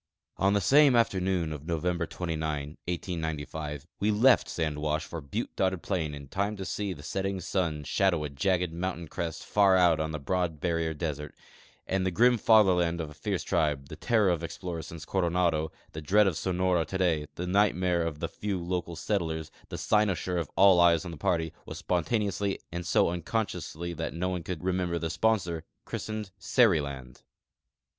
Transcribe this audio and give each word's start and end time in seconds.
On 0.37 0.53
the 0.53 0.61
same 0.61 0.95
afternoon 0.95 1.53
of 1.53 1.67
November 1.67 2.07
29, 2.07 2.69
1895, 2.87 3.85
we 3.99 4.09
left 4.09 4.49
sand 4.49 4.79
wash 4.79 5.05
for 5.05 5.21
butte 5.21 5.55
dotted 5.55 5.83
plain 5.83 6.15
in 6.15 6.27
time 6.27 6.55
to 6.57 6.65
see 6.65 6.91
the 6.91 7.03
setting 7.03 7.39
sun 7.39 7.83
shadow 7.83 8.23
a 8.23 8.29
jagged 8.31 8.73
mountain 8.73 9.07
crest 9.07 9.45
far 9.45 9.75
out 9.77 9.99
on 9.99 10.09
the 10.09 10.17
broad 10.17 10.59
barrier 10.59 10.95
desert; 10.95 11.35
and 11.85 12.03
the 12.03 12.09
grim 12.09 12.39
fatherland 12.39 12.99
of 12.99 13.11
a 13.11 13.13
fierce 13.13 13.43
tribe, 13.43 13.89
the 13.89 13.95
terror 13.95 14.31
of 14.31 14.43
explorers 14.43 14.87
since 14.87 15.05
Coronado, 15.05 15.71
the 15.91 16.01
dread 16.01 16.25
of 16.25 16.35
Sonora 16.35 16.83
today, 16.83 17.27
tlie 17.35 17.47
nightmare 17.47 18.01
of 18.01 18.17
the 18.19 18.27
few 18.27 18.59
local 18.59 18.95
set 18.95 19.21
tlers, 19.21 19.51
the 19.69 19.77
cynosure 19.77 20.39
of 20.39 20.49
all 20.55 20.79
eyes 20.79 21.05
of 21.05 21.11
the 21.11 21.17
party, 21.17 21.53
was 21.67 21.77
spontaneously, 21.77 22.59
and 22.71 22.87
so 22.87 23.05
uncon.sciously 23.09 23.93
that 23.95 24.15
no 24.15 24.29
one 24.29 24.41
could 24.41 24.63
remember 24.63 24.97
the 24.97 25.11
sponsor, 25.11 25.63
chris 25.85 26.09
tened 26.09 26.31
Seriland. 26.39 27.21